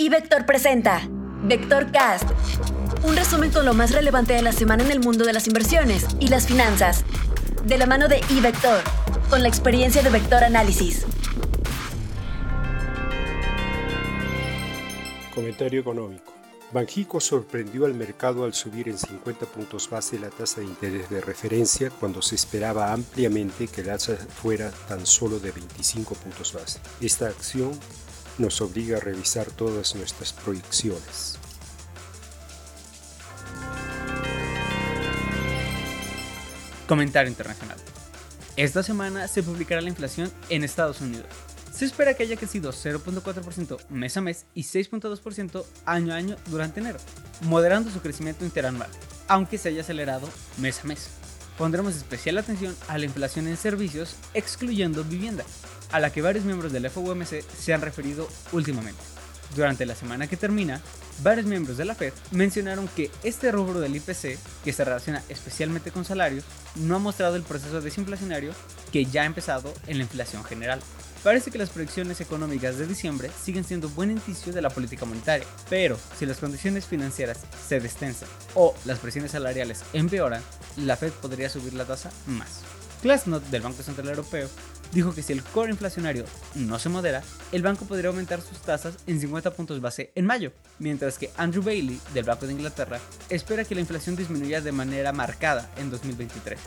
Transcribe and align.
Y 0.00 0.10
presenta 0.46 1.08
Vector 1.42 1.90
Cast, 1.90 2.30
un 3.02 3.16
resumen 3.16 3.50
con 3.50 3.64
lo 3.64 3.74
más 3.74 3.90
relevante 3.90 4.32
de 4.32 4.42
la 4.42 4.52
semana 4.52 4.84
en 4.84 4.92
el 4.92 5.00
mundo 5.00 5.24
de 5.24 5.32
las 5.32 5.48
inversiones 5.48 6.06
y 6.20 6.28
las 6.28 6.46
finanzas, 6.46 7.04
de 7.64 7.78
la 7.78 7.86
mano 7.86 8.06
de 8.06 8.20
iVector, 8.30 8.80
con 9.28 9.42
la 9.42 9.48
experiencia 9.48 10.00
de 10.00 10.10
Vector 10.10 10.44
Análisis. 10.44 11.04
Comentario 15.34 15.80
económico. 15.80 16.32
Banjico 16.70 17.18
sorprendió 17.18 17.84
al 17.84 17.94
mercado 17.94 18.44
al 18.44 18.54
subir 18.54 18.88
en 18.88 18.98
50 18.98 19.46
puntos 19.46 19.90
base 19.90 20.20
la 20.20 20.28
tasa 20.30 20.60
de 20.60 20.66
interés 20.66 21.10
de 21.10 21.20
referencia 21.20 21.90
cuando 21.90 22.22
se 22.22 22.36
esperaba 22.36 22.92
ampliamente 22.92 23.66
que 23.66 23.80
el 23.80 23.90
alza 23.90 24.14
fuera 24.14 24.70
tan 24.86 25.04
solo 25.06 25.40
de 25.40 25.50
25 25.50 26.14
puntos 26.14 26.52
base. 26.52 26.78
Esta 27.00 27.26
acción 27.26 27.72
nos 28.38 28.60
obliga 28.60 28.96
a 28.96 29.00
revisar 29.00 29.46
todas 29.46 29.94
nuestras 29.94 30.32
proyecciones. 30.32 31.38
Comentario 36.86 37.28
internacional. 37.28 37.76
Esta 38.56 38.82
semana 38.82 39.28
se 39.28 39.42
publicará 39.42 39.80
la 39.80 39.90
inflación 39.90 40.32
en 40.48 40.64
Estados 40.64 41.00
Unidos. 41.00 41.26
Se 41.72 41.84
espera 41.84 42.14
que 42.14 42.24
haya 42.24 42.36
crecido 42.36 42.72
0.4% 42.72 43.78
mes 43.90 44.16
a 44.16 44.20
mes 44.20 44.46
y 44.54 44.62
6.2% 44.62 45.64
año 45.84 46.12
a 46.12 46.16
año 46.16 46.36
durante 46.46 46.80
enero, 46.80 46.98
moderando 47.42 47.90
su 47.90 48.00
crecimiento 48.00 48.44
interanual, 48.44 48.90
aunque 49.28 49.58
se 49.58 49.68
haya 49.68 49.82
acelerado 49.82 50.28
mes 50.56 50.82
a 50.82 50.88
mes. 50.88 51.08
Pondremos 51.56 51.94
especial 51.94 52.38
atención 52.38 52.74
a 52.88 52.98
la 52.98 53.04
inflación 53.04 53.46
en 53.46 53.56
servicios, 53.56 54.16
excluyendo 54.34 55.04
vivienda, 55.04 55.44
a 55.92 56.00
la 56.00 56.10
que 56.10 56.22
varios 56.22 56.44
miembros 56.44 56.72
del 56.72 56.88
FOMC 56.88 57.42
se 57.42 57.74
han 57.74 57.80
referido 57.80 58.28
últimamente. 58.52 59.00
Durante 59.56 59.86
la 59.86 59.94
semana 59.94 60.26
que 60.26 60.36
termina, 60.36 60.80
varios 61.22 61.46
miembros 61.46 61.78
de 61.78 61.84
la 61.84 61.94
Fed 61.94 62.12
mencionaron 62.32 62.88
que 62.88 63.10
este 63.22 63.50
rubro 63.50 63.80
del 63.80 63.96
IPC, 63.96 64.38
que 64.62 64.72
se 64.72 64.84
relaciona 64.84 65.22
especialmente 65.28 65.90
con 65.90 66.04
salarios, 66.04 66.44
no 66.76 66.96
ha 66.96 66.98
mostrado 66.98 67.36
el 67.36 67.42
proceso 67.42 67.80
desinflacionario 67.80 68.52
que 68.92 69.06
ya 69.06 69.22
ha 69.22 69.26
empezado 69.26 69.72
en 69.86 69.98
la 69.98 70.04
inflación 70.04 70.44
general. 70.44 70.80
Parece 71.24 71.50
que 71.50 71.58
las 71.58 71.70
proyecciones 71.70 72.20
económicas 72.20 72.78
de 72.78 72.86
diciembre 72.86 73.30
siguen 73.42 73.64
siendo 73.64 73.88
buen 73.88 74.10
indicio 74.10 74.52
de 74.52 74.62
la 74.62 74.70
política 74.70 75.04
monetaria, 75.04 75.46
pero 75.68 75.98
si 76.16 76.26
las 76.26 76.38
condiciones 76.38 76.86
financieras 76.86 77.38
se 77.66 77.80
destensan 77.80 78.28
o 78.54 78.74
las 78.84 79.00
presiones 79.00 79.32
salariales 79.32 79.82
empeoran, 79.92 80.42
la 80.76 80.96
Fed 80.96 81.10
podría 81.10 81.48
subir 81.48 81.74
la 81.74 81.86
tasa 81.86 82.12
más. 82.26 82.60
Glassnode 83.02 83.48
del 83.50 83.62
Banco 83.62 83.82
Central 83.82 84.08
Europeo 84.08 84.48
dijo 84.92 85.14
que 85.14 85.22
si 85.22 85.32
el 85.32 85.42
core 85.42 85.70
inflacionario 85.70 86.24
no 86.54 86.78
se 86.78 86.88
modera, 86.88 87.22
el 87.52 87.62
banco 87.62 87.84
podría 87.84 88.10
aumentar 88.10 88.40
sus 88.40 88.58
tasas 88.58 88.96
en 89.06 89.20
50 89.20 89.52
puntos 89.52 89.80
base 89.80 90.12
en 90.14 90.26
mayo, 90.26 90.52
mientras 90.78 91.18
que 91.18 91.30
Andrew 91.36 91.62
Bailey 91.62 92.00
del 92.14 92.24
Banco 92.24 92.46
de 92.46 92.52
Inglaterra 92.52 93.00
espera 93.28 93.64
que 93.64 93.74
la 93.74 93.80
inflación 93.80 94.16
disminuya 94.16 94.60
de 94.60 94.72
manera 94.72 95.12
marcada 95.12 95.70
en 95.76 95.90
2023 95.90 96.58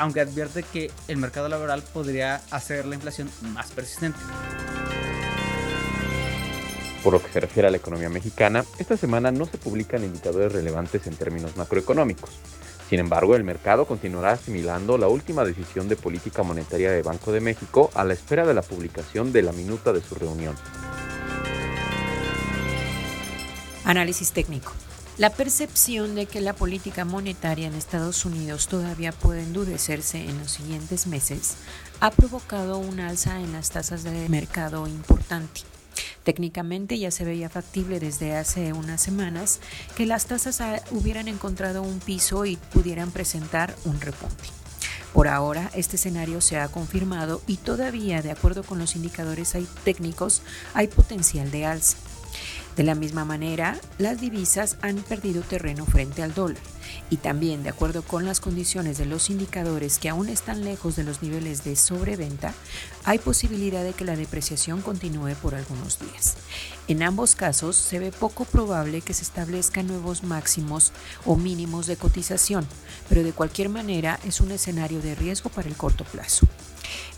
aunque 0.00 0.22
advierte 0.22 0.62
que 0.62 0.90
el 1.08 1.18
mercado 1.18 1.48
laboral 1.48 1.82
podría 1.82 2.40
hacer 2.50 2.86
la 2.86 2.94
inflación 2.94 3.30
más 3.42 3.70
persistente. 3.70 4.18
Por 7.04 7.12
lo 7.12 7.22
que 7.22 7.30
se 7.30 7.40
refiere 7.40 7.68
a 7.68 7.70
la 7.70 7.76
economía 7.76 8.08
mexicana, 8.08 8.64
esta 8.78 8.96
semana 8.96 9.30
no 9.30 9.44
se 9.44 9.58
publican 9.58 10.02
indicadores 10.02 10.52
relevantes 10.52 11.06
en 11.06 11.16
términos 11.16 11.56
macroeconómicos. 11.56 12.30
Sin 12.90 12.98
embargo, 12.98 13.36
el 13.36 13.44
mercado 13.44 13.84
continuará 13.84 14.32
asimilando 14.32 14.98
la 14.98 15.06
última 15.06 15.44
decisión 15.44 15.88
de 15.88 15.94
política 15.94 16.42
monetaria 16.42 16.90
de 16.90 17.02
Banco 17.02 17.30
de 17.30 17.40
México 17.40 17.88
a 17.94 18.02
la 18.02 18.14
espera 18.14 18.44
de 18.44 18.52
la 18.52 18.62
publicación 18.62 19.32
de 19.32 19.42
la 19.42 19.52
minuta 19.52 19.92
de 19.92 20.02
su 20.02 20.16
reunión. 20.16 20.56
Análisis 23.84 24.32
técnico. 24.32 24.72
La 25.18 25.30
percepción 25.30 26.16
de 26.16 26.26
que 26.26 26.40
la 26.40 26.52
política 26.52 27.04
monetaria 27.04 27.68
en 27.68 27.74
Estados 27.74 28.24
Unidos 28.24 28.66
todavía 28.66 29.12
puede 29.12 29.44
endurecerse 29.44 30.28
en 30.28 30.36
los 30.40 30.50
siguientes 30.50 31.06
meses 31.06 31.58
ha 32.00 32.10
provocado 32.10 32.78
un 32.78 32.98
alza 32.98 33.38
en 33.38 33.52
las 33.52 33.70
tasas 33.70 34.02
de 34.02 34.28
mercado 34.28 34.88
importante. 34.88 35.60
Técnicamente 36.24 36.98
ya 36.98 37.10
se 37.10 37.24
veía 37.24 37.48
factible 37.48 38.00
desde 38.00 38.36
hace 38.36 38.72
unas 38.72 39.00
semanas 39.00 39.60
que 39.96 40.06
las 40.06 40.26
tasas 40.26 40.62
hubieran 40.90 41.28
encontrado 41.28 41.82
un 41.82 41.98
piso 41.98 42.44
y 42.44 42.56
pudieran 42.56 43.10
presentar 43.10 43.74
un 43.84 44.00
repunte. 44.00 44.44
Por 45.12 45.26
ahora, 45.26 45.70
este 45.74 45.96
escenario 45.96 46.40
se 46.40 46.58
ha 46.58 46.68
confirmado 46.68 47.42
y 47.46 47.56
todavía, 47.56 48.22
de 48.22 48.30
acuerdo 48.30 48.62
con 48.62 48.78
los 48.78 48.94
indicadores 48.94 49.54
técnicos, 49.82 50.42
hay 50.72 50.86
potencial 50.86 51.50
de 51.50 51.66
alza. 51.66 51.96
De 52.76 52.84
la 52.84 52.94
misma 52.94 53.24
manera, 53.24 53.78
las 53.98 54.20
divisas 54.20 54.76
han 54.80 54.96
perdido 54.96 55.42
terreno 55.42 55.84
frente 55.86 56.22
al 56.22 56.34
dólar 56.34 56.62
y 57.08 57.16
también, 57.16 57.62
de 57.62 57.70
acuerdo 57.70 58.02
con 58.02 58.24
las 58.24 58.40
condiciones 58.40 58.98
de 58.98 59.06
los 59.06 59.30
indicadores 59.30 59.98
que 59.98 60.08
aún 60.08 60.28
están 60.28 60.64
lejos 60.64 60.96
de 60.96 61.04
los 61.04 61.22
niveles 61.22 61.64
de 61.64 61.76
sobreventa, 61.76 62.54
hay 63.04 63.18
posibilidad 63.18 63.82
de 63.82 63.92
que 63.92 64.04
la 64.04 64.16
depreciación 64.16 64.80
continúe 64.80 65.34
por 65.42 65.54
algunos 65.54 65.98
días. 65.98 66.36
En 66.88 67.02
ambos 67.02 67.34
casos, 67.34 67.76
se 67.76 67.98
ve 67.98 68.12
poco 68.12 68.44
probable 68.44 69.00
que 69.00 69.14
se 69.14 69.22
establezcan 69.22 69.86
nuevos 69.86 70.22
máximos 70.22 70.92
o 71.24 71.36
mínimos 71.36 71.86
de 71.86 71.96
cotización, 71.96 72.66
pero 73.08 73.22
de 73.22 73.32
cualquier 73.32 73.68
manera 73.68 74.18
es 74.24 74.40
un 74.40 74.50
escenario 74.50 75.00
de 75.00 75.14
riesgo 75.14 75.50
para 75.50 75.68
el 75.68 75.76
corto 75.76 76.04
plazo. 76.04 76.46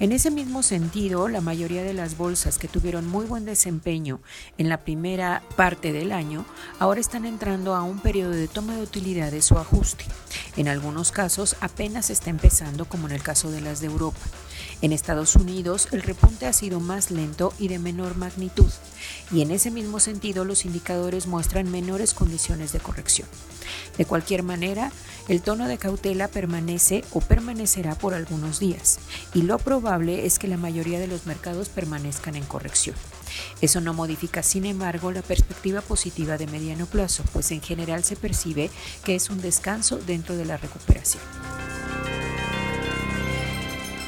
En 0.01 0.13
ese 0.13 0.31
mismo 0.31 0.63
sentido, 0.63 1.29
la 1.29 1.41
mayoría 1.41 1.83
de 1.83 1.95
las 1.95 2.17
bolsas 2.17 2.59
que 2.59 2.69
tuvieron 2.69 3.07
muy 3.07 3.27
buen 3.27 3.45
desempeño 3.45 4.21
en 4.59 4.69
la 4.69 4.79
primera 4.79 5.43
parte 5.57 5.93
del 5.93 6.13
año 6.13 6.45
ahora 6.79 7.01
están 7.01 7.25
entrando 7.25 7.75
a 7.75 7.83
un 7.83 8.01
periodo 8.01 8.31
de 8.31 8.49
toma 8.49 8.77
de 8.77 8.83
utilidades 8.83 9.51
o 9.53 9.59
ajuste. 9.59 10.05
En 10.57 10.69
algunos 10.69 11.13
casos 11.13 11.57
apenas 11.61 12.11
está 12.11 12.29
empezando, 12.29 12.85
como 12.85 13.07
en 13.07 13.15
el 13.15 13.23
caso 13.23 13.51
de 13.51 13.63
las 13.63 13.81
de 13.81 13.87
Europa. 13.87 14.21
En 14.83 14.93
Estados 14.93 15.35
Unidos 15.37 15.89
el 15.93 16.03
repunte 16.03 16.47
ha 16.47 16.53
sido 16.53 16.79
más 16.79 17.11
lento 17.11 17.55
y 17.59 17.69
de 17.69 17.79
menor 17.79 18.17
magnitud, 18.17 18.71
y 19.31 19.41
en 19.41 19.51
ese 19.51 19.71
mismo 19.71 19.99
sentido 19.99 20.45
los 20.45 20.67
indicadores 20.67 21.27
muestran 21.27 21.71
menores 21.71 22.13
condiciones 22.13 22.73
de 22.73 22.81
corrección. 22.81 23.29
De 23.97 24.05
cualquier 24.05 24.43
manera, 24.43 24.93
el 25.29 25.41
tono 25.41 25.69
de 25.69 25.79
cautela 25.79 26.29
permanece 26.29 27.05
o 27.13 27.21
permanecerá 27.21 27.95
por 27.95 28.13
algunos 28.13 28.61
días, 28.61 28.99
y 29.33 29.43
lo 29.43 29.59
probable 29.59 30.27
es 30.27 30.39
que 30.39 30.49
la 30.49 30.59
mayoría 30.59 31.01
de 31.01 31.07
los 31.07 31.27
mercados 31.27 31.71
permanezcan 31.71 32.37
en 32.37 32.45
corrección. 32.45 32.97
Eso 33.61 33.81
no 33.81 33.95
modifica, 33.95 34.43
sin 34.43 34.67
embargo, 34.67 35.13
la 35.13 35.23
perspectiva 35.23 35.81
positiva 35.81 36.39
de 36.39 36.47
mediano 36.47 36.87
plazo, 36.87 37.25
pues 37.33 37.51
en 37.51 37.61
general 37.61 38.05
se 38.05 38.17
percibe 38.17 38.71
que 39.05 39.15
es 39.15 39.31
un 39.31 39.41
descanso 39.41 39.99
dentro 39.99 40.37
de 40.37 40.45
la 40.45 40.57
recuperación. 40.57 41.23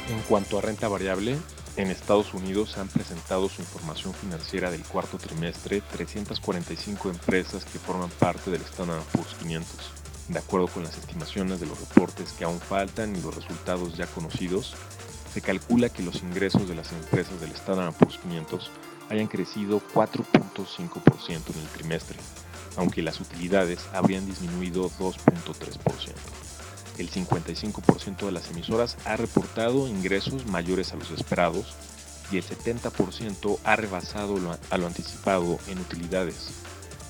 En 0.09 0.21
cuanto 0.21 0.57
a 0.57 0.61
renta 0.61 0.87
variable, 0.87 1.37
en 1.77 1.91
Estados 1.91 2.33
Unidos 2.33 2.77
han 2.77 2.87
presentado 2.87 3.49
su 3.49 3.61
información 3.61 4.13
financiera 4.13 4.71
del 4.71 4.83
cuarto 4.83 5.17
trimestre 5.17 5.81
345 5.81 7.09
empresas 7.09 7.65
que 7.65 7.79
forman 7.79 8.09
parte 8.11 8.49
del 8.49 8.61
Standard 8.61 9.03
Poor's 9.11 9.33
500. 9.33 9.75
De 10.29 10.39
acuerdo 10.39 10.67
con 10.67 10.83
las 10.83 10.97
estimaciones 10.97 11.59
de 11.59 11.65
los 11.65 11.77
reportes 11.79 12.31
que 12.31 12.45
aún 12.45 12.59
faltan 12.59 13.15
y 13.15 13.21
los 13.21 13.35
resultados 13.35 13.97
ya 13.97 14.07
conocidos, 14.07 14.73
se 15.33 15.41
calcula 15.41 15.89
que 15.89 16.01
los 16.01 16.21
ingresos 16.23 16.67
de 16.69 16.75
las 16.75 16.93
empresas 16.93 17.41
del 17.41 17.51
Standard 17.51 17.93
Poor's 17.93 18.19
500 18.19 18.71
hayan 19.09 19.27
crecido 19.27 19.81
4.5% 19.93 21.53
en 21.53 21.61
el 21.61 21.67
trimestre, 21.67 22.17
aunque 22.77 23.01
las 23.01 23.19
utilidades 23.19 23.87
habrían 23.93 24.25
disminuido 24.25 24.89
2.3% 24.99 26.45
el 26.97 27.11
55% 27.11 28.25
de 28.25 28.31
las 28.31 28.49
emisoras 28.49 28.97
ha 29.05 29.17
reportado 29.17 29.87
ingresos 29.87 30.45
mayores 30.45 30.93
a 30.93 30.95
los 30.95 31.11
esperados 31.11 31.75
y 32.31 32.37
el 32.37 32.43
70% 32.43 33.59
ha 33.63 33.75
rebasado 33.75 34.37
a 34.69 34.77
lo 34.77 34.87
anticipado 34.87 35.59
en 35.67 35.79
utilidades. 35.79 36.49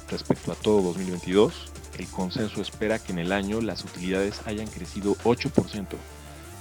Respecto 0.10 0.52
a 0.52 0.56
todo 0.56 0.82
2022, 0.82 1.54
el 1.98 2.08
consenso 2.08 2.62
espera 2.62 3.00
que 3.00 3.12
en 3.12 3.20
el 3.20 3.32
año 3.32 3.62
las 3.62 3.84
utilidades 3.84 4.42
hayan 4.46 4.68
crecido 4.68 5.16
8%. 5.24 5.86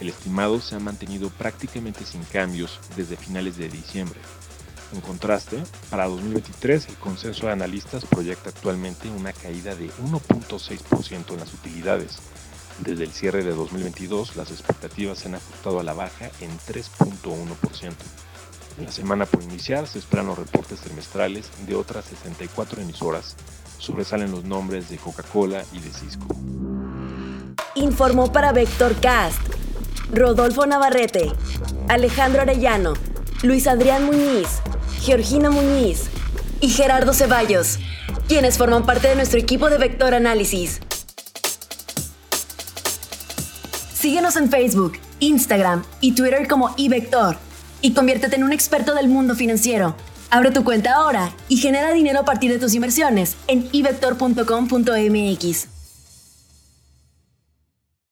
El 0.01 0.09
estimado 0.09 0.61
se 0.61 0.77
ha 0.77 0.81
mantenido 0.81 1.31
prácticamente 1.31 2.05
sin 2.05 2.23
cambios 2.25 2.79
desde 2.97 3.17
finales 3.17 3.57
de 3.57 3.69
diciembre. 3.69 4.21
En 4.95 5.01
contraste, 5.01 5.63
para 5.91 6.07
2023 6.07 6.89
el 6.89 6.95
consenso 6.97 7.47
de 7.47 7.53
analistas 7.53 8.05
proyecta 8.05 8.51
actualmente 8.51 9.09
una 9.09 9.33
caída 9.33 9.75
de 9.75 9.91
1.6% 9.91 11.33
en 11.33 11.41
las 11.41 11.53
utilidades, 11.53 12.21
desde 12.81 13.05
el 13.05 13.13
cierre 13.13 13.45
de 13.45 13.55
2022, 13.55 14.35
las 14.37 14.51
expectativas 14.51 15.19
se 15.19 15.29
han 15.29 15.37
ajustado 15.37 15.79
a 15.79 15.85
la 15.85 15.95
baja 15.95 16.31
en 16.41 16.51
3.1%. 16.51 17.93
En 18.79 18.85
la 18.85 18.91
semana 18.91 19.27
por 19.27 19.43
iniciar 19.45 19.87
se 19.87 20.01
esperan 20.01 20.27
los 20.27 20.39
reportes 20.39 20.81
trimestrales 20.81 21.51
de 21.67 21.77
otras 21.77 22.07
64 22.07 22.83
emisoras. 22.83 23.37
Sobresalen 23.79 24.33
los 24.33 24.45
nombres 24.45 24.91
de 24.91 24.97
Coca-Cola 24.97 25.63
y 25.73 25.79
de 25.79 25.91
Cisco. 25.91 26.27
Informó 27.77 28.33
para 28.33 28.53
Vector 28.53 28.95
Cast 29.01 29.41
Rodolfo 30.13 30.67
Navarrete, 30.67 31.33
Alejandro 31.89 32.43
Arellano, 32.43 32.95
Luis 33.43 33.67
Adrián 33.67 34.05
Muñiz, 34.05 34.63
Georgina 35.05 35.51
Muñiz 35.51 36.05
y 36.63 36.71
Gerardo 36.71 37.13
Ceballos, 37.13 37.79
quienes 38.27 38.57
forman 38.57 38.87
parte 38.87 39.09
de 39.09 39.17
nuestro 39.17 39.39
equipo 39.39 39.69
de 39.69 39.77
Vector 39.77 40.15
Análisis. 40.15 40.81
Síguenos 43.95 44.37
en 44.37 44.51
Facebook, 44.51 44.95
Instagram 45.21 45.85
y 46.01 46.13
Twitter 46.13 46.49
como 46.49 46.73
iVector 46.79 47.37
y 47.83 47.93
conviértete 47.93 48.37
en 48.37 48.45
un 48.45 48.55
experto 48.55 48.95
del 48.95 49.09
mundo 49.09 49.35
financiero. 49.35 49.95
Abre 50.31 50.53
tu 50.53 50.65
cuenta 50.65 50.95
ahora 50.95 51.35
y 51.51 51.59
genera 51.59 51.93
dinero 51.93 52.21
a 52.21 52.25
partir 52.25 52.51
de 52.51 52.59
tus 52.59 52.75
inversiones 52.75 53.37
en 53.47 53.69
ivector.com.mx. 53.73 55.74